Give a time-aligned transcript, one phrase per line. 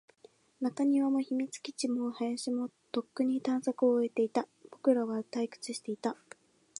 [0.61, 4.47] 中庭も、秘密基地も、林も、とっくに探索を終えていた。
[4.71, 6.17] 僕らは退屈していた。